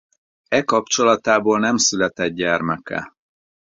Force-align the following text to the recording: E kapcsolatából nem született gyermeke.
E 0.49 0.61
kapcsolatából 0.63 1.59
nem 1.59 1.77
született 1.77 2.31
gyermeke. 2.33 3.13